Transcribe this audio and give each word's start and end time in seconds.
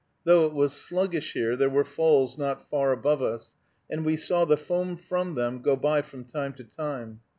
Though 0.23 0.47
it 0.47 0.53
was 0.53 0.73
sluggish 0.73 1.33
here, 1.33 1.55
there 1.55 1.69
were 1.69 1.83
falls 1.85 2.35
not 2.35 2.67
far 2.71 2.91
above 2.91 3.21
us, 3.21 3.53
and 3.87 4.03
we 4.03 4.17
saw 4.17 4.45
the 4.45 4.57
foam 4.57 4.97
from 4.97 5.35
them 5.35 5.61
go 5.61 5.75
by 5.75 6.01
from 6.01 6.25
time 6.25 6.53
to 6.53 6.63
time. 6.63 7.19